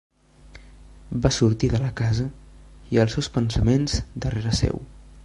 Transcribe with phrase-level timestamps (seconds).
[1.25, 2.27] Va sortir de la casa
[2.95, 4.83] i els seus pensaments darrere seu.